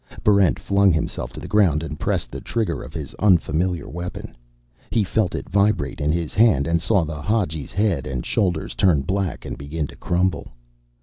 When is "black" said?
9.03-9.45